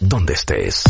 [0.00, 0.82] donde estés.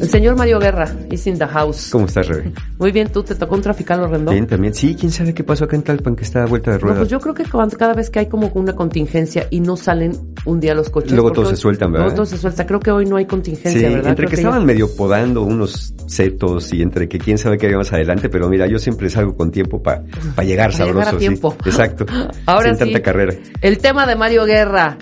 [0.00, 1.88] El señor Mario Guerra is in the house.
[1.90, 2.52] ¿Cómo estás, Rebe?
[2.78, 4.32] Muy bien, ¿tú te tocó un traficado horrendo?
[4.32, 4.74] Bien, también.
[4.74, 6.98] Sí, quién sabe qué pasó acá en Talpan, que está a vuelta de No, ruedas.
[7.00, 10.12] pues yo creo que cuando- cada vez que hay como una contingencia y no salen
[10.44, 11.12] un día los coches.
[11.12, 12.06] Luego todos hoy- se sueltan, ¿verdad?
[12.06, 12.66] Luego todos se suelta.
[12.66, 14.10] Creo que hoy no hay contingencia, Sí, ¿verdad?
[14.10, 17.66] entre Creo que ya- estaban medio podando unos setos y entre que quién sabe qué
[17.66, 21.08] había más adelante, pero mira, yo siempre salgo con tiempo para llegar Para llegar sabroso.
[21.08, 21.18] a sí.
[21.18, 21.56] tiempo.
[21.64, 22.06] Exacto.
[22.46, 22.84] Ahora Sin sí.
[22.92, 23.34] tanta carrera.
[23.60, 24.98] El tema de Mario Guerra.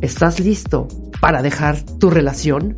[0.00, 0.86] ¿Estás listo
[1.24, 2.76] para dejar tu relación?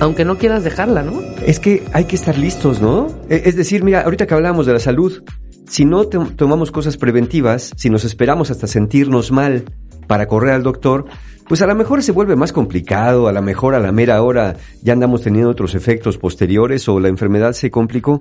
[0.00, 1.20] Aunque no quieras dejarla, ¿no?
[1.46, 3.06] Es que hay que estar listos, ¿no?
[3.30, 5.22] E- Es decir, mira, ahorita que hablábamos de la salud,
[5.68, 9.66] si no tomamos cosas preventivas, si nos esperamos hasta sentirnos mal
[10.08, 11.04] para correr al doctor,
[11.46, 14.56] pues a lo mejor se vuelve más complicado, a lo mejor a la mera hora
[14.82, 18.20] ya andamos teniendo otros efectos posteriores o la enfermedad se complicó.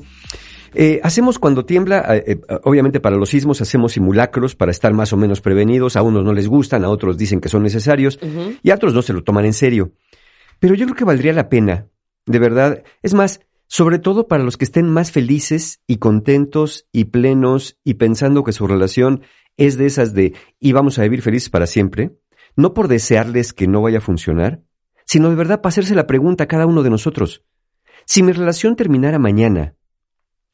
[0.73, 5.11] Eh, hacemos cuando tiembla, eh, eh, obviamente para los sismos hacemos simulacros para estar más
[5.11, 8.19] o menos prevenidos, a unos no les gustan, a otros dicen que son necesarios
[8.63, 9.91] y a otros no se lo toman en serio.
[10.59, 11.87] Pero yo creo que valdría la pena,
[12.25, 12.83] de verdad.
[13.01, 17.95] Es más, sobre todo para los que estén más felices y contentos y plenos y
[17.95, 19.23] pensando que su relación
[19.57, 22.15] es de esas de y vamos a vivir felices para siempre,
[22.55, 24.61] no por desearles que no vaya a funcionar,
[25.05, 27.43] sino de verdad para hacerse la pregunta a cada uno de nosotros.
[28.05, 29.75] Si mi relación terminara mañana,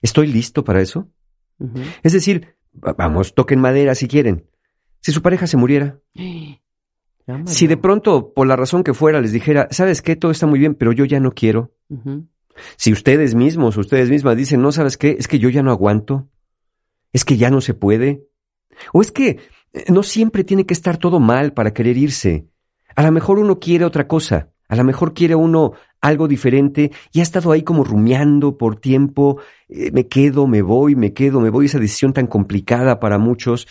[0.01, 1.07] ¿estoy listo para eso?
[2.03, 4.45] Es decir, va- vamos, toquen madera si quieren.
[5.01, 5.99] Si su pareja se muriera,
[7.45, 10.15] si de pronto, por la razón que fuera, les dijera, ¿sabes qué?
[10.15, 11.73] Todo está muy bien, pero yo ya no quiero.
[12.77, 15.15] Si ustedes mismos, ustedes mismas dicen, no, ¿sabes qué?
[15.19, 16.29] Es que yo ya no aguanto.
[17.13, 18.23] Es que ya no se puede.
[18.93, 19.39] O es que
[19.73, 22.47] eh, no siempre tiene que estar todo mal para querer irse.
[22.95, 24.49] A lo mejor uno quiere otra cosa.
[24.69, 29.39] A lo mejor quiere uno algo diferente y ha estado ahí como rumiando por tiempo.
[29.69, 31.65] eh, me quedo, me voy, me quedo, me voy.
[31.65, 33.67] Esa decisión tan complicada para muchos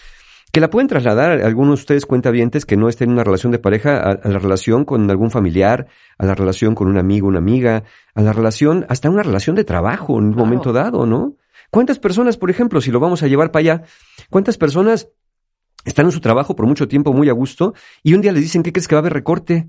[0.53, 3.53] que la pueden trasladar a algunos de ustedes cuentavientes que no estén en una relación
[3.53, 5.87] de pareja a, a la relación con algún familiar,
[6.19, 9.65] a la relación con un amigo, una amiga, a la relación, hasta una relación de
[9.65, 10.45] trabajo en un Claro.
[10.47, 11.35] momento dado, ¿no?
[11.71, 13.83] ¿Cuántas personas, por ejemplo, si lo vamos a llevar para allá,
[14.31, 15.09] cuántas personas
[15.85, 18.63] están en su trabajo por mucho tiempo muy a gusto y un día les dicen,
[18.63, 19.69] ¿qué crees que va a haber recorte?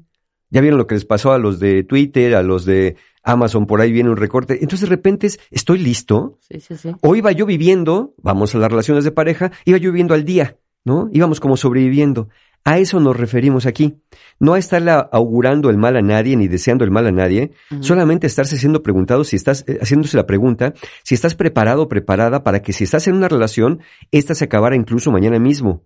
[0.50, 3.81] Ya vieron lo que les pasó a los de Twitter, a los de Amazon, por
[3.81, 4.53] ahí viene un recorte.
[4.62, 6.91] Entonces de repente es, estoy listo, Sí, sí, sí.
[7.02, 10.57] o iba yo viviendo, vamos a las relaciones de pareja, iba yo viviendo al día,
[10.86, 11.09] ¿no?
[11.12, 12.30] Íbamos como sobreviviendo.
[12.63, 13.96] A eso nos referimos aquí.
[14.40, 18.28] No a estarle augurando el mal a nadie ni deseando el mal a nadie, solamente
[18.28, 22.62] estarse siendo preguntado si estás, eh, haciéndose la pregunta, si estás preparado o preparada para
[22.62, 23.80] que si estás en una relación,
[24.12, 25.84] esta se acabara incluso mañana mismo.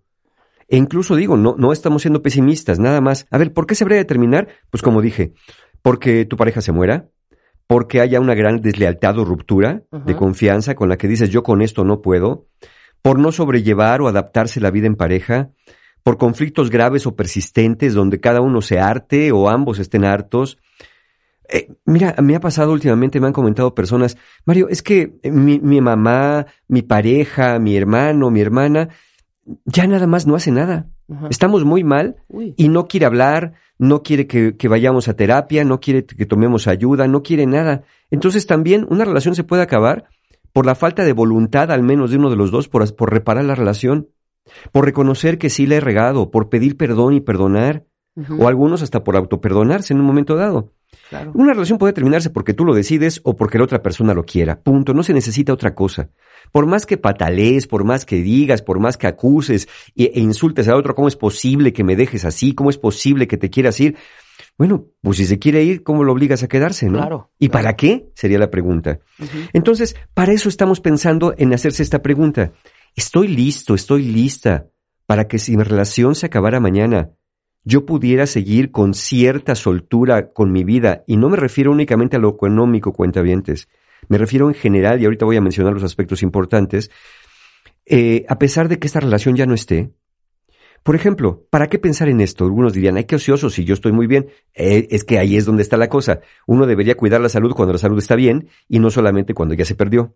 [0.72, 3.28] E incluso digo, no, no estamos siendo pesimistas, nada más.
[3.30, 4.48] A ver, ¿por qué se habría de terminar?
[4.70, 5.34] Pues como dije,
[5.82, 7.10] porque tu pareja se muera,
[7.68, 11.62] porque haya una gran deslealtad o ruptura de confianza con la que dices yo con
[11.62, 12.48] esto no puedo,
[13.02, 15.50] por no sobrellevar o adaptarse la vida en pareja,
[16.04, 20.58] por conflictos graves o persistentes donde cada uno se harte o ambos estén hartos.
[21.50, 24.16] Eh, mira, me ha pasado últimamente, me han comentado personas,
[24.46, 28.88] Mario, es que eh, mi, mi mamá, mi pareja, mi hermano, mi hermana,
[29.66, 30.88] ya nada más no hace nada.
[31.12, 31.28] Ajá.
[31.30, 32.54] Estamos muy mal Uy.
[32.58, 36.68] y no quiere hablar, no quiere que, que vayamos a terapia, no quiere que tomemos
[36.68, 37.84] ayuda, no quiere nada.
[38.10, 40.06] Entonces también una relación se puede acabar
[40.54, 43.46] por la falta de voluntad al menos de uno de los dos por, por reparar
[43.46, 44.10] la relación,
[44.72, 47.86] por reconocer que sí le he regado, por pedir perdón y perdonar,
[48.38, 50.74] o algunos hasta por autoperdonarse en un momento dado.
[51.10, 51.32] Claro.
[51.36, 54.62] Una relación puede terminarse porque tú lo decides o porque la otra persona lo quiera.
[54.62, 54.94] Punto.
[54.94, 56.10] No se necesita otra cosa.
[56.52, 60.76] Por más que patalees, por más que digas, por más que acuses e, insultes a
[60.76, 62.54] otro, ¿cómo es posible que me dejes así?
[62.54, 63.98] ¿Cómo es posible que te quieras ir?
[64.58, 67.00] Bueno, pues si se quiere ir, ¿cómo lo obligas a quedarse, no?
[67.00, 67.64] Claro, ¿Y claro.
[67.64, 68.12] para qué?
[68.16, 69.00] Sería la pregunta.
[69.54, 72.52] Entonces, para eso estamos pensando en hacerse esta pregunta.
[72.96, 74.68] ¿Estoy listo, estoy lista
[75.06, 77.12] para que si mi relación se acabara mañana,
[77.64, 81.04] yo pudiera seguir con cierta soltura con mi vida?
[81.08, 83.68] Y no me refiero únicamente a lo económico, cuentavientes.
[84.08, 86.90] Me refiero en general, y ahorita voy a mencionar los aspectos importantes,
[87.86, 89.92] eh, a pesar de que esta relación ya no esté.
[90.84, 92.44] Por ejemplo, ¿para qué pensar en esto?
[92.44, 94.30] Algunos dirían, ay, qué ocioso, si yo estoy muy bien.
[94.56, 96.22] Eh, es que ahí es donde está la cosa.
[96.48, 99.66] Uno debería cuidar la salud cuando la salud está bien y no solamente cuando ya
[99.66, 100.16] se perdió.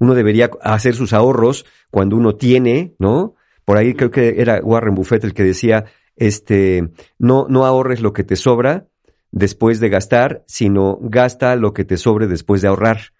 [0.00, 3.34] Uno debería hacer sus ahorros cuando uno tiene, ¿no?
[3.66, 5.84] Por ahí creo que era Warren Buffett el que decía,
[6.16, 8.88] este, no, no ahorres lo que te sobra
[9.30, 13.12] después de gastar, sino gasta lo que te sobre después de ahorrar.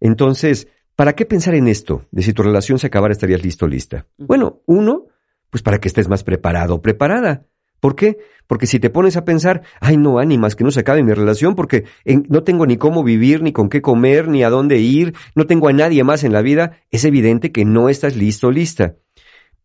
[0.00, 2.06] Entonces, ¿para qué pensar en esto?
[2.10, 4.06] De si tu relación se acabara, estarías listo lista.
[4.16, 5.06] Bueno, uno,
[5.50, 7.46] Pues para que estés más preparado o preparada.
[7.80, 8.18] ¿Por qué?
[8.46, 11.54] Porque si te pones a pensar, ay no, ánimas, que no se acabe mi relación
[11.54, 11.84] porque
[12.28, 15.68] no tengo ni cómo vivir, ni con qué comer, ni a dónde ir, no tengo
[15.68, 18.96] a nadie más en la vida, es evidente que no estás listo lista.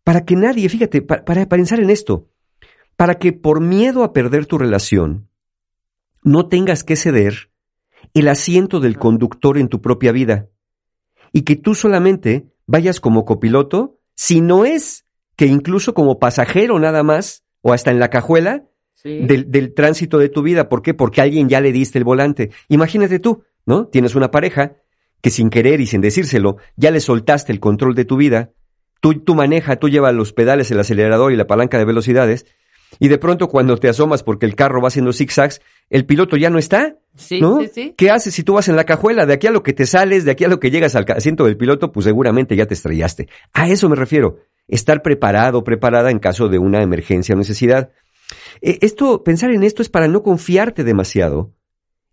[0.04, 2.28] Para que nadie, fíjate, para pensar en esto,
[2.96, 5.28] para que por miedo a perder tu relación,
[6.22, 7.50] no tengas que ceder
[8.14, 10.48] el asiento del conductor en tu propia vida
[11.32, 15.04] y que tú solamente vayas como copiloto, si no es
[15.36, 18.64] que incluso como pasajero nada más, o hasta en la cajuela
[19.02, 20.68] del, del, tránsito de tu vida.
[20.68, 20.94] ¿Por qué?
[20.94, 22.50] Porque alguien ya le diste el volante.
[22.68, 23.86] Imagínate tú, ¿no?
[23.86, 24.76] Tienes una pareja
[25.20, 28.52] que sin querer y sin decírselo, ya le soltaste el control de tu vida,
[29.00, 32.44] tú, tú manejas, tú llevas los pedales, el acelerador y la palanca de velocidades,
[32.98, 35.60] y de pronto cuando te asomas porque el carro va haciendo zigzags,
[35.90, 36.96] el piloto ya no está.
[37.16, 37.60] Sí, ¿no?
[37.60, 37.94] sí, sí.
[37.96, 39.26] ¿Qué haces si tú vas en la cajuela?
[39.26, 41.44] De aquí a lo que te sales, de aquí a lo que llegas al asiento
[41.44, 43.28] del piloto, pues seguramente ya te estrellaste.
[43.52, 44.38] A eso me refiero.
[44.66, 47.90] Estar preparado, preparada en caso de una emergencia o necesidad.
[48.62, 51.52] E, esto, pensar en esto es para no confiarte demasiado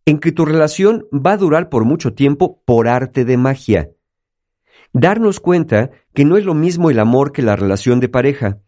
[0.06, 3.92] en que tu relación va a durar por mucho tiempo por arte de magia.
[4.94, 8.60] Darnos cuenta que no es lo mismo el amor que la relación de pareja,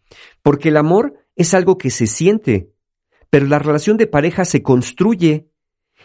[0.42, 2.72] porque el amor es algo que se siente,
[3.30, 5.50] pero la relación de pareja se construye.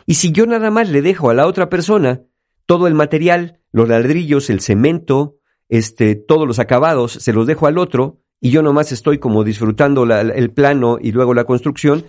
[0.06, 2.22] Y si yo nada más le dejo a la otra persona
[2.66, 5.38] todo el material, los ladrillos, el cemento,
[5.68, 10.04] este, todos los acabados, se los dejo al otro, y yo nomás estoy como disfrutando
[10.04, 12.06] el plano y luego la construcción,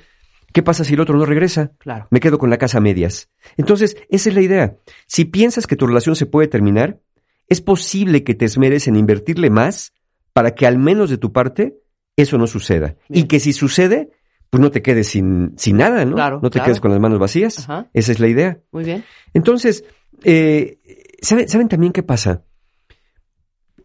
[0.54, 1.72] ¿qué pasa si el otro no regresa?
[1.80, 2.08] Claro.
[2.12, 3.30] Me quedo con la casa a medias.
[3.58, 4.78] Entonces, esa es la idea.
[5.08, 7.00] Si piensas que tu relación se puede terminar,
[7.48, 9.94] es posible que te esmeres en invertirle más
[10.34, 11.80] para que al menos de tu parte
[12.22, 12.96] eso no suceda.
[13.08, 14.12] Y que si sucede,
[14.50, 16.16] pues no te quedes sin, sin nada, ¿no?
[16.16, 17.68] Claro, no te quedes con las manos vacías.
[17.94, 18.60] Esa es la idea.
[18.72, 19.04] Muy bien.
[19.34, 19.84] Entonces,
[20.24, 20.80] eh,
[21.22, 22.44] ¿saben, también qué pasa?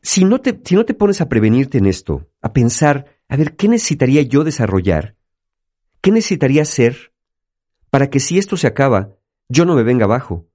[0.03, 3.57] Si no, te, si no te pones a prevenirte en esto, a pensar, a ver,
[3.57, 5.17] ¿qué necesitaría yo desarrollar?
[6.01, 7.13] ¿Qué necesitaría hacer
[7.91, 9.17] para que si esto se acaba,
[9.49, 10.47] yo no me venga abajo?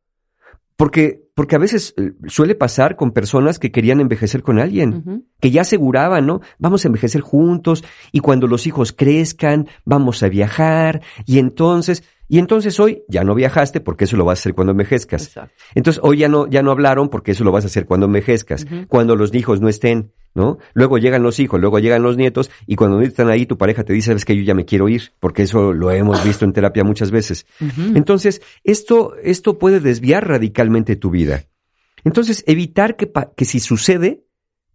[0.75, 5.51] Porque, porque a veces eh, suele pasar con personas que querían envejecer con alguien, que
[5.51, 6.41] ya aseguraban, ¿no?
[6.57, 12.39] Vamos a envejecer juntos y cuando los hijos crezcan, vamos a viajar y entonces, y
[12.39, 15.33] entonces hoy ya no viajaste porque eso lo vas a hacer cuando envejezcas.
[15.75, 18.67] Entonces hoy ya no, ya no hablaron porque eso lo vas a hacer cuando envejezcas,
[18.89, 20.57] cuando los hijos no estén, ¿no?
[20.73, 23.93] Luego llegan los hijos, luego llegan los nietos y cuando están ahí tu pareja te
[23.93, 26.83] dice, sabes que yo ya me quiero ir, porque eso lo hemos visto en terapia
[26.83, 27.45] muchas veces.
[27.95, 31.43] Entonces, esto, esto puede desviar radicalmente tu vida.
[32.03, 34.23] Entonces, evitar que, que si sucede,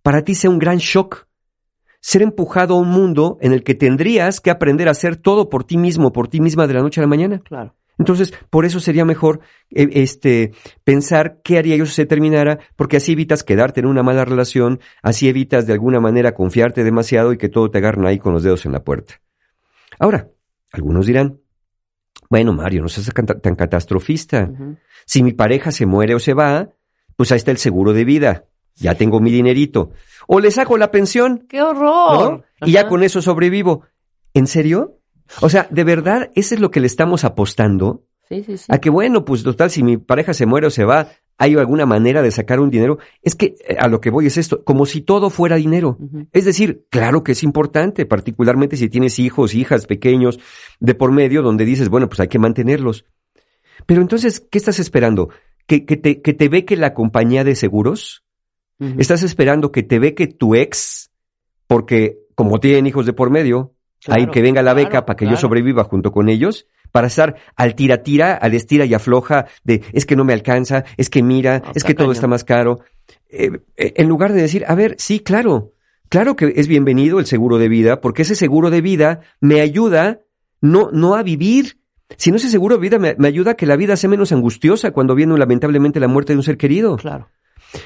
[0.03, 1.27] para ti sea un gran shock
[2.01, 5.65] ser empujado a un mundo en el que tendrías que aprender a hacer todo por
[5.65, 7.41] ti mismo, por ti misma de la noche a la mañana.
[7.43, 7.75] Claro.
[7.99, 10.53] Entonces, por eso sería mejor eh, este,
[10.83, 14.81] pensar qué haría yo si se terminara, porque así evitas quedarte en una mala relación,
[15.03, 18.43] así evitas de alguna manera confiarte demasiado y que todo te agarren ahí con los
[18.43, 19.21] dedos en la puerta.
[19.99, 20.29] Ahora,
[20.73, 21.39] algunos dirán,
[22.29, 23.11] bueno, Mario, no seas
[23.43, 24.51] tan catastrofista.
[25.07, 26.71] Si mi pareja se muere o se va,
[27.17, 28.45] pues ahí está el seguro de vida
[28.77, 29.91] ya tengo mi dinerito.
[30.27, 31.47] O le saco la pensión.
[31.49, 32.45] ¡Qué horror!
[32.63, 33.85] Y ya con eso sobrevivo.
[34.33, 34.99] ¿En serio?
[35.41, 38.05] O sea, ¿de verdad eso es lo que le estamos apostando?
[38.29, 38.67] Sí, sí, sí.
[38.69, 41.87] A que bueno, pues total, si mi pareja se muere o se va, hay alguna
[41.87, 42.99] manera de sacar un dinero.
[43.23, 45.99] Es que eh, a lo que voy es esto, como si todo fuera dinero.
[46.33, 50.39] Es decir, claro que es importante, particularmente si tienes hijos, hijas pequeños
[50.81, 53.05] de por medio, donde dices, bueno, pues hay que mantenerlos.
[53.87, 55.29] Pero entonces, ¿qué estás esperando?
[55.67, 58.25] ¿Que, que, te, que te ve que la compañía de seguros
[58.99, 61.11] Estás esperando que te ve que tu ex,
[61.67, 63.74] porque como tienen hijos de por medio,
[64.09, 67.75] hay que venga la beca para que yo sobreviva junto con ellos, para estar al
[67.75, 71.85] tira-tira, al estira y afloja de es que no me alcanza, es que mira, es
[71.85, 72.81] que todo está más caro.
[73.29, 75.73] Eh, eh, en lugar de decir, a ver, sí, claro,
[76.09, 80.21] claro que es bienvenido el seguro de vida, porque ese seguro de vida me ayuda
[80.61, 81.79] no, no a vivir,
[82.17, 84.93] sino ese seguro de vida me, me ayuda a que la vida sea menos angustiosa
[84.93, 86.97] cuando viene lamentablemente la muerte de un ser querido.
[86.97, 87.29] Claro.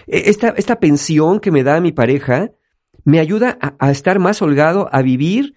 [0.06, 2.50] E, esta, esta pensión que me da mi pareja
[3.04, 5.54] me ayuda a, estar más holgado, a vivir,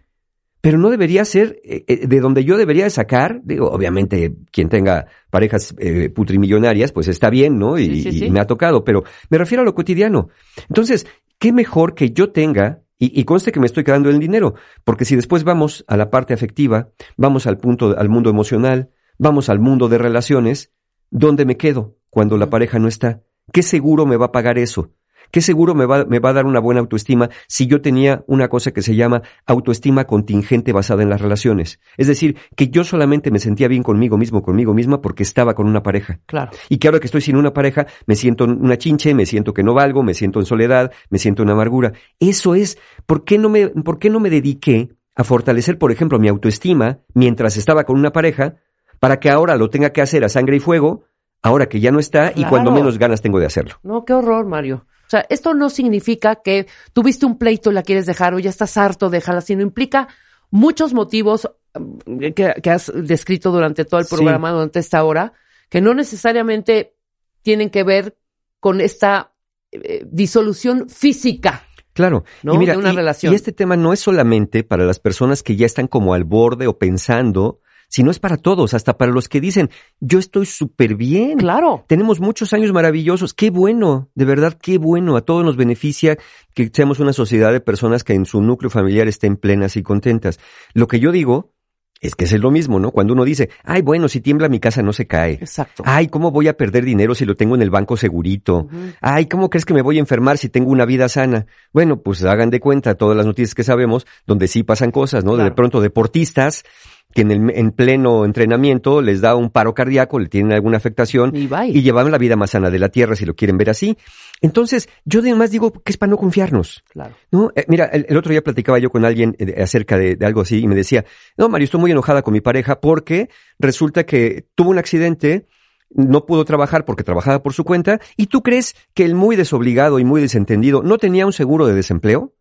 [0.61, 3.41] pero no debería ser eh, eh, de donde yo debería sacar.
[3.43, 7.77] Digo, obviamente, quien tenga parejas eh, putrimillonarias, pues está bien, ¿no?
[7.79, 10.29] Y, me ha tocado, pero me refiero a lo cotidiano.
[10.69, 11.07] Entonces,
[11.39, 14.53] qué mejor que yo tenga y, y, conste que me estoy quedando en el dinero,
[14.83, 19.49] porque si después vamos a la parte afectiva, vamos al punto, al mundo emocional, vamos
[19.49, 20.71] al mundo de relaciones,
[21.09, 23.23] ¿dónde me quedo cuando la pareja no está?
[23.51, 24.91] ¿Qué seguro me va a pagar eso?
[25.31, 28.49] ¿Qué seguro me va, me va a dar una buena autoestima si yo tenía una
[28.49, 31.79] cosa que se llama autoestima contingente basada en las relaciones?
[31.97, 35.67] Es decir, que yo solamente me sentía bien conmigo mismo, conmigo misma, porque estaba con
[35.67, 36.19] una pareja.
[36.25, 36.51] Claro.
[36.69, 39.63] Y que ahora que estoy sin una pareja, me siento una chinche, me siento que
[39.63, 41.93] no valgo, me siento en soledad, me siento en amargura.
[42.19, 46.19] Eso es, ¿por qué no me, por qué no me dediqué a fortalecer, por ejemplo,
[46.19, 48.55] mi autoestima mientras estaba con una pareja,
[48.99, 51.05] para que ahora lo tenga que hacer a sangre y fuego,
[51.41, 53.75] ahora que ya no está y cuando menos ganas tengo de hacerlo?
[53.83, 54.85] No, qué horror, Mario.
[55.11, 58.49] O sea, esto no significa que tuviste un pleito y la quieres dejar o ya
[58.49, 60.07] estás harto, déjala, sino implica
[60.51, 64.15] muchos motivos mm, que, que has descrito durante todo el Sí.
[64.15, 65.33] programa, durante esta hora,
[65.69, 66.95] que no necesariamente
[67.41, 68.15] tienen que ver
[68.61, 69.33] con esta
[69.71, 71.63] eh, disolución física.
[71.93, 72.23] Claro.
[72.43, 72.53] ¿no?
[72.55, 73.33] Y mira, de una y- relación.
[73.33, 76.67] y este tema no es solamente para las personas que ya están como al borde
[76.67, 77.59] o pensando,
[77.91, 79.69] sino es para todos, hasta para los que dicen,
[79.99, 81.37] yo estoy súper bien.
[81.37, 81.83] Claro.
[81.87, 83.33] Tenemos muchos años maravillosos.
[83.33, 85.17] Qué bueno, de verdad, qué bueno.
[85.17, 86.17] A todos nos beneficia
[86.55, 90.39] que seamos una sociedad de personas que en su núcleo familiar estén plenas y contentas.
[90.73, 91.51] Lo que yo digo
[91.99, 92.91] es que es lo mismo, ¿no?
[92.91, 95.33] Cuando uno dice, ay, bueno, si tiembla mi casa no se cae.
[95.33, 95.83] Exacto.
[95.85, 98.69] Ay, ¿cómo voy a perder dinero si lo tengo en el banco segurito?
[99.01, 101.45] Ay, ¿cómo crees que me voy a enfermar si tengo una vida sana?
[101.73, 105.35] Bueno, pues hagan de cuenta todas las noticias que sabemos donde sí pasan cosas, ¿no?
[105.35, 106.63] De pronto deportistas
[107.11, 111.35] que en, el, en pleno entrenamiento les da un paro cardíaco, le tienen alguna afectación
[111.35, 113.97] Y y llevan la vida más sana de la tierra si lo quieren ver así.
[114.41, 116.83] Entonces, yo además digo que es para no confiarnos.
[116.89, 117.15] Claro.
[117.31, 117.51] ¿no?
[117.55, 120.41] Eh, mira, el, el otro día platicaba yo con alguien eh, acerca de, de algo
[120.41, 121.05] así y me decía,
[121.37, 125.47] no, Mario, estoy muy enojada con mi pareja porque resulta que tuvo un accidente,
[125.89, 129.99] no pudo trabajar porque trabajaba por su cuenta, y tú crees que el muy desobligado
[129.99, 132.33] y muy desentendido no tenía un seguro de desempleo?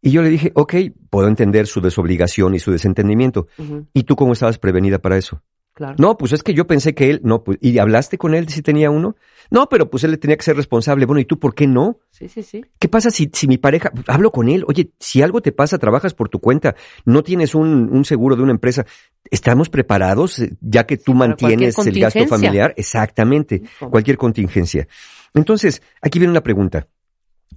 [0.00, 0.74] Y yo le dije, ok,
[1.10, 3.48] puedo entender su desobligación y su desentendimiento.
[3.92, 5.42] ¿Y tú cómo estabas prevenida para eso?
[5.74, 5.94] Claro.
[5.98, 8.62] No, pues es que yo pensé que él, no, pues, ¿y hablaste con él si
[8.62, 9.14] tenía uno?
[9.48, 11.06] No, pero pues él le tenía que ser responsable.
[11.06, 12.00] Bueno, ¿y tú por qué no?
[12.10, 12.64] Sí, sí, sí.
[12.80, 16.14] ¿Qué pasa si, si mi pareja, hablo con él, oye, si algo te pasa, trabajas
[16.14, 16.74] por tu cuenta,
[17.04, 18.86] no tienes un, un seguro de una empresa,
[19.30, 22.74] ¿estamos preparados eh, ya que tú mantienes el gasto familiar?
[22.76, 23.92] Exactamente, ¿Cómo?
[23.92, 24.88] cualquier contingencia.
[25.32, 26.88] Entonces, aquí viene una pregunta.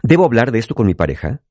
[0.04, 1.42] ¿Debo hablar de esto con mi pareja?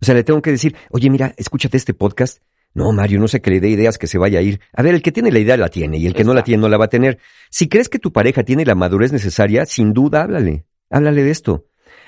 [0.00, 2.42] O sea, le tengo que decir, oye, mira, escúchate este podcast.
[2.74, 4.60] No, Mario, no sé que le dé ideas que se vaya a ir.
[4.74, 6.60] A ver, el que tiene la idea la tiene y el que no la tiene
[6.60, 7.18] no la va a tener.
[7.48, 10.66] Si crees que tu pareja tiene la madurez necesaria, sin duda háblale.
[10.90, 11.64] Háblale de esto.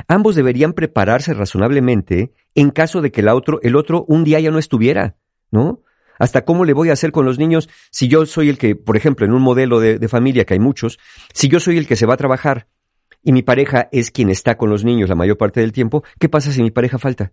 [0.06, 4.50] Ambos deberían prepararse razonablemente en caso de que el otro, el otro un día ya
[4.50, 5.16] no estuviera,
[5.50, 5.82] ¿no?
[6.18, 8.96] Hasta cómo le voy a hacer con los niños si yo soy el que, por
[8.96, 10.98] ejemplo, en un modelo de, de familia que hay muchos,
[11.32, 12.66] si yo soy el que se va a trabajar
[13.22, 16.28] y mi pareja es quien está con los niños la mayor parte del tiempo, ¿qué
[16.28, 17.32] pasa si mi pareja falta?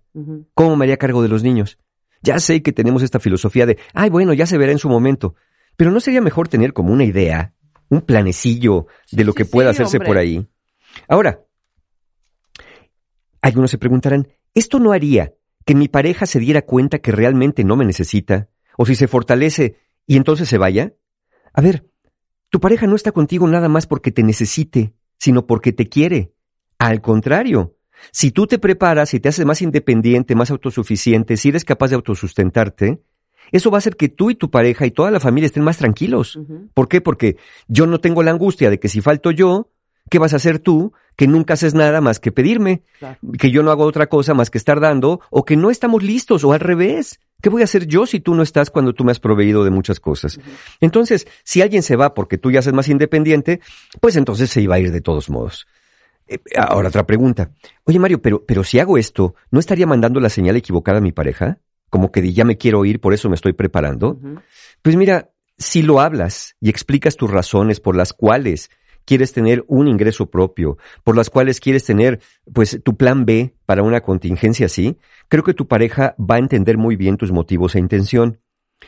[0.54, 1.78] ¿Cómo me haría cargo de los niños?
[2.22, 5.36] Ya sé que tenemos esta filosofía de, ay, bueno, ya se verá en su momento,
[5.78, 7.54] pero ¿no sería mejor tener como una idea,
[7.90, 10.08] un planecillo de lo sí, que pueda sí, hacerse hombre.
[10.08, 10.48] por ahí?
[11.08, 11.42] Ahora,
[13.42, 15.34] algunos se preguntarán, ¿esto no haría
[15.66, 18.50] que mi pareja se diera cuenta que realmente no me necesita?
[18.78, 19.78] ¿O si se fortalece
[20.08, 20.94] y entonces se vaya?
[21.54, 21.86] A ver,
[22.50, 26.32] tu pareja no está contigo nada más porque te necesite, sino porque te quiere.
[26.80, 27.76] Al contrario,
[28.12, 31.96] si tú te preparas y te haces más independiente, más autosuficiente, si eres capaz de
[31.96, 33.02] autosustentarte,
[33.52, 35.78] eso va a hacer que tú y tu pareja y toda la familia estén más
[35.78, 36.40] tranquilos.
[36.74, 37.00] ¿Por qué?
[37.02, 39.70] Porque yo no tengo la angustia de que si falto yo,
[40.10, 40.94] ¿qué vas a hacer tú?
[41.16, 43.18] Que nunca haces nada más que pedirme, Claro.
[43.40, 46.44] que yo no hago otra cosa más que estar dando, o que no estamos listos,
[46.44, 47.20] o al revés.
[47.42, 49.70] ¿Qué voy a hacer yo si tú no estás cuando tú me has proveído de
[49.70, 50.40] muchas cosas?
[50.82, 53.62] Entonces, si alguien se va porque tú ya seas más independiente,
[54.00, 55.68] pues entonces se iba a ir de todos modos.
[56.28, 57.52] Eh, ahora otra pregunta.
[57.84, 61.12] Oye Mario, pero, pero si hago esto, ¿no estaría mandando la señal equivocada a mi
[61.12, 61.60] pareja?
[61.90, 64.20] Como que ya me quiero ir, por eso me estoy preparando.
[64.82, 68.70] Pues mira, si lo hablas y explicas tus razones por las cuales
[69.06, 72.20] quieres tener un ingreso propio, por las cuales quieres tener,
[72.54, 74.98] pues, tu plan B para una contingencia así,
[75.28, 78.40] creo que tu pareja va a entender muy bien tus motivos e intención.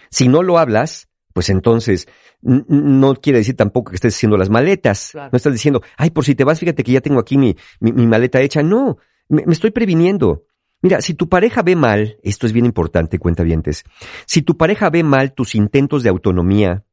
[0.09, 2.07] Si no lo hablas, pues entonces
[2.41, 5.09] no quiere decir tampoco que estés haciendo las maletas.
[5.11, 5.29] Claro.
[5.31, 7.91] No estás diciendo, ay, por si te vas, fíjate que ya tengo aquí mi, mi,
[7.91, 8.63] mi maleta hecha.
[8.63, 8.97] No,
[9.29, 10.45] me, me estoy previniendo.
[10.81, 13.83] Mira, si tu pareja ve mal, esto es bien importante, cuentavientes,
[14.25, 16.85] si tu pareja ve mal tus intentos de autonomía,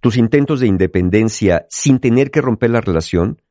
[0.00, 3.42] tus intentos de independencia sin tener que romper la relación,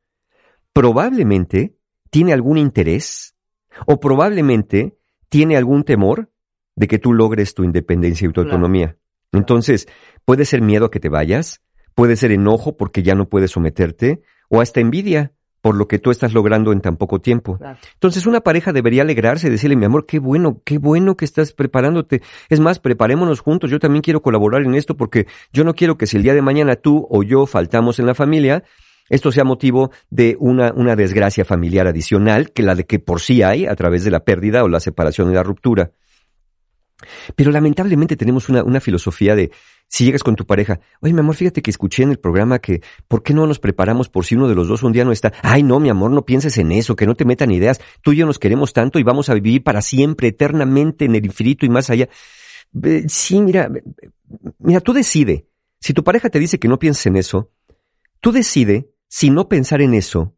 [0.72, 1.76] probablemente
[2.10, 3.34] tiene algún interés
[3.86, 6.30] o probablemente tiene algún temor
[6.76, 8.96] de que tú logres tu independencia y tu autonomía.
[9.32, 9.86] Entonces,
[10.24, 11.62] puede ser miedo a que te vayas,
[11.94, 16.10] puede ser enojo porque ya no puedes someterte, o hasta envidia por lo que tú
[16.10, 17.58] estás logrando en tan poco tiempo.
[17.58, 17.78] Claro.
[17.94, 21.52] Entonces una pareja debería alegrarse y decirle, mi amor, qué bueno, qué bueno que estás
[21.52, 22.22] preparándote.
[22.48, 26.06] Es más, preparémonos juntos, yo también quiero colaborar en esto porque yo no quiero que
[26.06, 28.64] si el día de mañana tú o yo faltamos en la familia,
[29.08, 33.42] esto sea motivo de una, una desgracia familiar adicional que la de que por sí
[33.42, 35.90] hay a través de la pérdida o la separación y la ruptura.
[37.34, 39.50] Pero lamentablemente tenemos una, una filosofía de,
[39.90, 42.80] si llegas con tu pareja, oye, mi amor, fíjate que escuché en el programa que,
[43.08, 45.32] ¿por qué no nos preparamos por si uno de los dos un día no está?
[45.42, 47.80] Ay, no, mi amor, no pienses en eso, que no te metan ideas.
[48.00, 51.24] Tú y yo nos queremos tanto y vamos a vivir para siempre, eternamente, en el
[51.24, 52.08] infinito y más allá.
[53.08, 53.68] Sí, mira,
[54.60, 55.48] mira, tú decide.
[55.80, 57.50] Si tu pareja te dice que no pienses en eso,
[58.20, 60.36] tú decide si no pensar en eso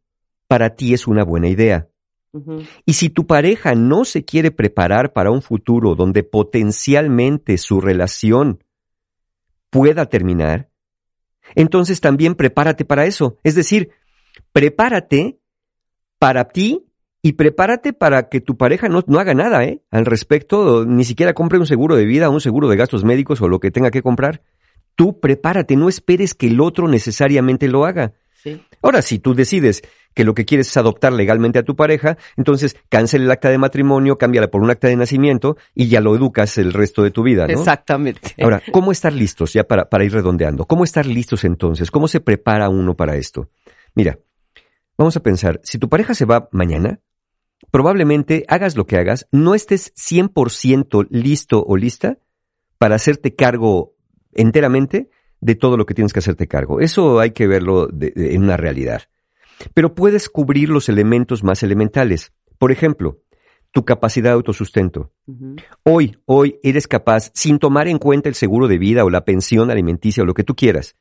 [0.49, 1.91] para ti es una buena idea.
[2.87, 8.62] Y si tu pareja no se quiere preparar para un futuro donde potencialmente su relación
[9.73, 10.69] pueda terminar,
[11.55, 13.39] entonces también prepárate para eso.
[13.43, 13.89] Es decir,
[14.53, 15.39] prepárate
[16.19, 16.87] para ti
[17.23, 19.83] y prepárate para que tu pareja no, no haga nada ¿eh?
[19.91, 23.49] al respecto, ni siquiera compre un seguro de vida, un seguro de gastos médicos o
[23.49, 24.43] lo que tenga que comprar.
[24.95, 28.13] Tú prepárate, no esperes que el otro necesariamente lo haga.
[28.83, 29.83] Ahora, si tú decides
[30.15, 33.59] que lo que quieres es adoptar legalmente a tu pareja, entonces cancela el acta de
[33.59, 37.23] matrimonio, cámbiala por un acta de nacimiento y ya lo educas el resto de tu
[37.23, 37.53] vida, ¿no?
[37.53, 38.35] Exactamente.
[38.43, 40.67] Ahora, ¿cómo estar listos ya para, para ir redondeando?
[40.67, 41.91] ¿Cómo estar listos entonces?
[41.91, 43.49] ¿Cómo se prepara uno para esto?
[43.95, 44.19] Mira,
[44.99, 47.01] vamos a pensar, si tu pareja se va mañana,
[47.71, 52.19] probablemente hagas lo que hagas, no estés 100% listo o lista
[52.79, 53.95] para hacerte cargo
[54.35, 55.11] enteramente
[55.43, 56.81] de todo lo que tienes que hacerte cargo.
[56.81, 59.03] Eso hay que verlo en una realidad.
[59.75, 62.33] Pero puedes cubrir los elementos más elementales.
[62.59, 63.19] Por ejemplo,
[63.73, 65.13] tu capacidad de autosustento.
[65.83, 69.71] Hoy, hoy eres capaz, sin tomar en cuenta el seguro de vida o la pensión
[69.71, 70.95] alimenticia o lo que tú quieras,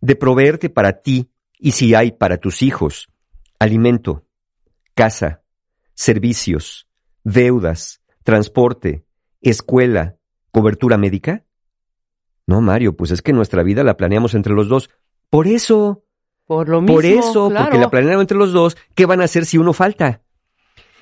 [0.00, 3.08] de proveerte para ti y si hay para tus hijos
[3.60, 4.24] alimento,
[4.94, 5.42] casa,
[5.94, 6.88] servicios,
[7.22, 9.04] deudas, transporte,
[9.40, 10.16] escuela,
[10.50, 11.44] cobertura médica?
[12.48, 14.88] No, Mario, pues es que nuestra vida la planeamos entre los dos.
[15.28, 16.02] Por eso.
[16.46, 16.94] Por lo mismo.
[16.94, 20.22] Por eso, porque la planeamos entre los dos, ¿qué van a hacer si uno falta?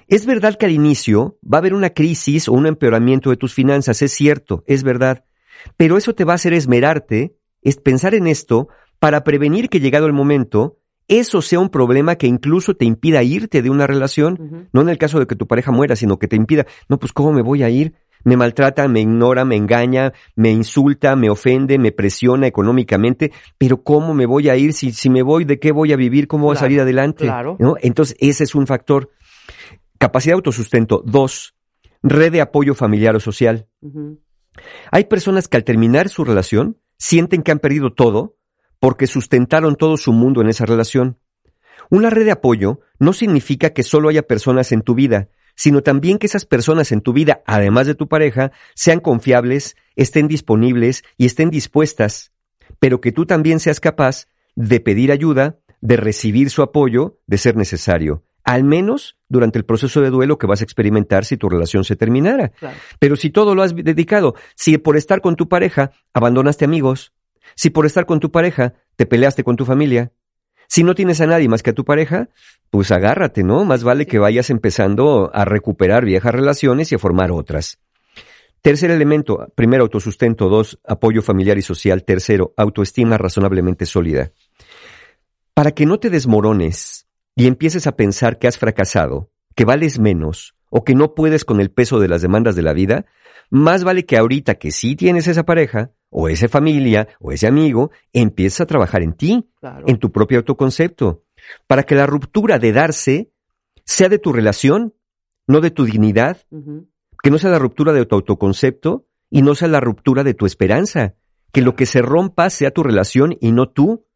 [0.09, 3.55] Es verdad que al inicio va a haber una crisis o un empeoramiento de tus
[3.55, 5.25] finanzas, es cierto, es verdad.
[5.76, 8.67] Pero eso te va a hacer esmerarte, es pensar en esto,
[8.99, 13.62] para prevenir que llegado el momento, eso sea un problema que incluso te impida irte
[13.62, 16.35] de una relación, no en el caso de que tu pareja muera, sino que te
[16.35, 17.95] impida, no, pues ¿cómo me voy a ir?
[18.26, 24.14] Me maltrata, me ignora, me engaña, me insulta, me ofende, me presiona económicamente, pero ¿cómo
[24.14, 24.73] me voy a ir?
[24.73, 26.26] Si, si me voy, ¿de qué voy a vivir?
[26.26, 27.26] ¿Cómo voy a salir adelante?
[27.26, 27.56] Claro.
[27.60, 27.76] ¿No?
[27.80, 29.12] Entonces, ese es un factor.
[29.99, 31.04] Capacidad de autosustento.
[31.06, 31.54] Dos,
[32.02, 33.69] red de apoyo familiar o social.
[34.91, 38.39] Hay personas que al terminar su relación sienten que han perdido todo
[38.80, 41.21] porque sustentaron todo su mundo en esa relación.
[41.91, 46.19] Una red de apoyo no significa que solo haya personas en tu vida, sino también
[46.19, 51.26] que esas personas en tu vida, además de tu pareja, sean confiables, estén disponibles y
[51.26, 52.32] estén dispuestas,
[52.78, 57.56] pero que tú también seas capaz de pedir ayuda, de recibir su apoyo, de ser
[57.56, 61.84] necesario, al menos durante el proceso de duelo que vas a experimentar si tu relación
[61.84, 62.52] se terminara.
[62.99, 67.12] Pero si todo lo has dedicado, si por estar con tu pareja abandonaste amigos,
[67.54, 70.12] si por estar con tu pareja te peleaste con tu familia,
[70.69, 72.29] si no tienes a nadie más que a tu pareja,
[72.71, 73.65] pues agárrate, ¿no?
[73.65, 77.79] Más vale que vayas empezando a recuperar viejas relaciones y a formar otras.
[78.63, 84.33] Tercer elemento, primero autosustento, dos, apoyo familiar y social, tercero, autoestima razonablemente sólida.
[85.55, 90.57] Para que no te desmorones y empieces a pensar que has fracasado, que vales menos
[90.69, 93.07] o que no puedes con el peso de las demandas de la vida,
[93.50, 97.91] más vale que ahorita que sí tienes esa pareja, o esa familia, o ese amigo,
[98.15, 99.50] empieces a trabajar en ti,
[99.87, 101.25] en tu propio autoconcepto,
[101.67, 103.33] para que la ruptura de darse
[103.85, 104.95] sea de tu relación,
[105.47, 106.39] no de tu dignidad,
[107.23, 110.47] que no sea la ruptura de tu autoconcepto y no sea la ruptura de tu
[110.47, 111.17] esperanza,
[111.52, 114.07] que lo que se rompa sea tu relación y no tú,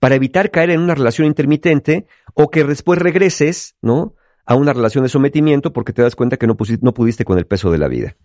[0.00, 4.16] para evitar caer en una relación intermitente o que después regreses, ¿no?
[4.44, 7.46] a una relación de sometimiento porque te das cuenta que no, no pudiste con el
[7.46, 8.16] peso de la vida.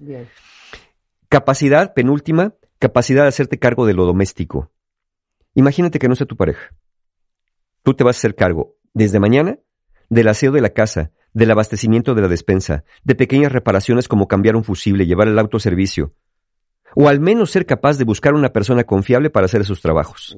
[1.34, 4.72] Capacidad, penúltima, capacidad de hacerte cargo de lo doméstico.
[5.56, 6.76] Imagínate que no sea tu pareja.
[7.82, 9.58] Tú te vas a hacer cargo desde mañana
[10.10, 14.56] del aseo de la casa, del abastecimiento de la despensa, de pequeñas reparaciones como cambiar
[14.56, 16.14] un fusible, llevar el autoservicio.
[16.94, 20.38] O al menos ser capaz de buscar una persona confiable para hacer esos trabajos.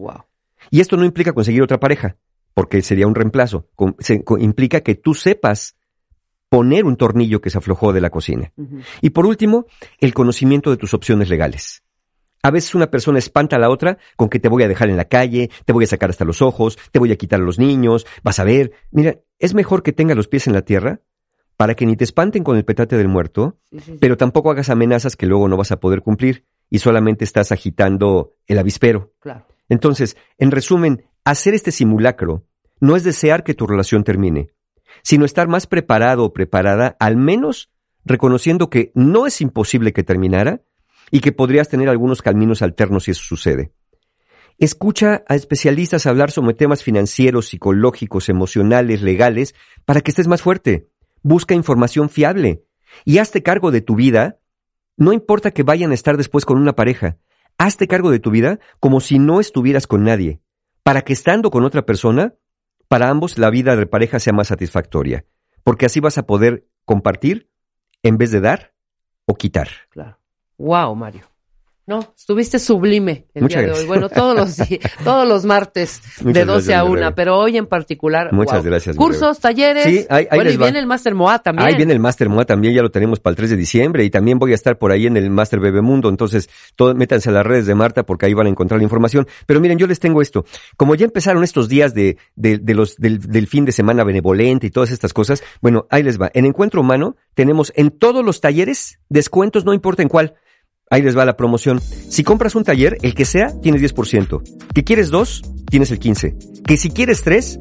[0.71, 2.15] Y esto no implica conseguir otra pareja
[2.53, 3.67] porque sería un reemplazo.
[4.39, 5.75] implica que tú sepas
[6.49, 8.53] poner un tornillo que se aflojó de la cocina.
[9.01, 9.65] Y por último,
[9.99, 11.83] el conocimiento de tus opciones legales.
[12.43, 14.97] A veces una persona espanta a la otra con que te voy a dejar en
[14.97, 17.57] la calle, te voy a sacar hasta los ojos, te voy a quitar a los
[17.57, 18.71] niños, vas a ver.
[18.91, 21.01] Mira, es mejor que tenga los pies en la tierra
[21.57, 23.57] para que ni te espanten con el petate del muerto,
[23.99, 28.33] pero tampoco hagas amenazas que luego no vas a poder cumplir y solamente estás agitando
[28.45, 29.13] el avispero.
[29.69, 32.45] Entonces, en resumen, hacer este simulacro
[32.79, 34.51] no es desear que tu relación termine,
[35.03, 37.69] sino estar más preparado o preparada, al menos
[38.05, 40.61] reconociendo que no es imposible que terminara
[41.11, 43.71] y que podrías tener algunos caminos alternos si eso sucede.
[44.57, 49.53] Escucha a especialistas hablar sobre temas financieros, psicológicos, emocionales, legales,
[49.83, 50.89] para que estés más fuerte.
[51.21, 52.63] Busca información fiable
[53.03, 54.39] y hazte cargo de tu vida.
[54.95, 57.17] No importa que vayan a estar después con una pareja,
[57.57, 60.39] hazte cargo de tu vida como si no estuvieras con nadie,
[60.83, 62.35] para que estando con otra persona,
[62.87, 65.25] para ambos la vida de pareja sea más satisfactoria,
[65.63, 67.49] porque así vas a poder compartir
[68.03, 68.73] en vez de dar
[69.25, 69.69] o quitar.
[69.89, 70.19] Claro.
[70.57, 71.34] Wow, Mario.
[71.87, 73.83] No, estuviste sublime el Muchas día de gracias.
[73.83, 73.87] hoy.
[73.87, 74.57] Bueno, todos los
[75.03, 77.11] todos los martes de Muchas 12 gracias, a mi 1, Rebe.
[77.11, 78.33] pero hoy en particular.
[78.33, 78.63] Muchas wow.
[78.63, 79.83] gracias, Cursos, talleres.
[79.83, 80.65] Sí, ahí- ahí bueno, y va.
[80.65, 81.67] viene el Master MOA también.
[81.67, 84.09] Ahí viene el Master MOA también, ya lo tenemos para el 3 de diciembre y
[84.09, 87.45] también voy a estar por ahí en el Master Bebemundo, entonces todo, métanse a las
[87.45, 89.27] redes de Marta porque ahí van a encontrar la información.
[89.45, 90.43] Pero miren, yo les tengo esto.
[90.77, 94.65] Como ya empezaron estos días de, de, de los, del, del fin de semana benevolente
[94.65, 96.31] y todas estas cosas, bueno, ahí les va.
[96.33, 100.33] En Encuentro Humano tenemos en todos los talleres descuentos, no importa en cuál.
[100.89, 101.81] Ahí les va la promoción.
[101.81, 104.41] Si compras un taller, el que sea, tienes 10%.
[104.73, 106.63] Que quieres dos, tienes el 15%.
[106.63, 107.59] Que si quieres tres,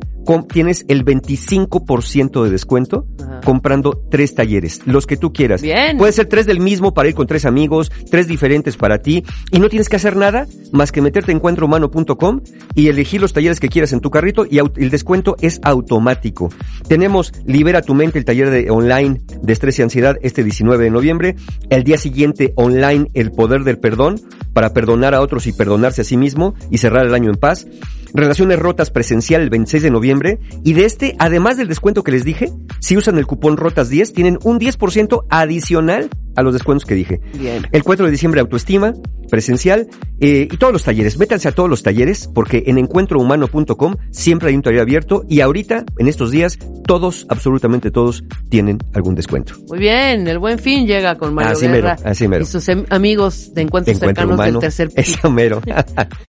[0.50, 3.40] tienes el 25% de descuento Ajá.
[3.44, 5.62] comprando tres talleres, los que tú quieras.
[5.62, 5.98] Bien.
[5.98, 9.58] Puede ser tres del mismo para ir con tres amigos, tres diferentes para ti, y
[9.58, 12.40] no tienes que hacer nada más que meterte en encuentrohumano.com
[12.74, 16.48] y elegir los talleres que quieras en tu carrito y el descuento es automático.
[16.88, 20.90] Tenemos Libera tu mente, el taller de online de estrés y ansiedad este 19 de
[20.90, 21.36] noviembre.
[21.70, 24.20] El día siguiente online el poder del perdón
[24.52, 27.66] para perdonar a otros y perdonarse a sí mismo y cerrar el año en paz.
[28.14, 30.38] Relaciones rotas presencial el 26 de noviembre.
[30.64, 32.48] Y de este, además del descuento que les dije,
[32.80, 37.20] si usan el cupón ROTAS10, tienen un 10% adicional a los descuentos que dije.
[37.38, 37.66] Bien.
[37.72, 38.92] El 4 de diciembre autoestima,
[39.30, 39.88] presencial,
[40.20, 41.18] eh, y todos los talleres.
[41.18, 45.84] Métanse a todos los talleres porque en encuentrohumano.com siempre hay un taller abierto y ahorita,
[45.98, 49.54] en estos días, todos, absolutamente todos, tienen algún descuento.
[49.68, 52.42] Muy bien, el buen fin llega con Mario Así mero, así mero.
[52.44, 54.52] y sus em- amigos de encuentros Encuentro cercanos humano.
[54.52, 55.18] del tercer piso.
[55.18, 55.60] Eso mero.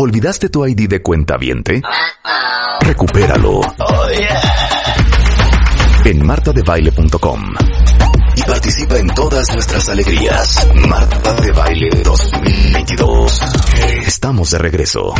[0.00, 1.82] ¿Olvidaste tu ID de cuenta viente?
[2.80, 3.60] Recupéralo.
[6.04, 7.54] En martadebaile.com.
[8.36, 10.68] Y participa en todas nuestras alegrías.
[10.88, 13.40] Marta de Baile 2022.
[14.06, 15.12] Estamos de regreso.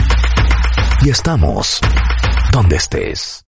[1.03, 1.81] Y estamos
[2.53, 3.45] donde estés.